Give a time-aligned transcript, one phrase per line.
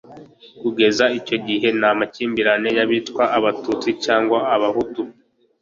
[0.61, 5.01] kugeza icyo gihe nta makimbirane y'abitwa abatutsi cyangwa abahutu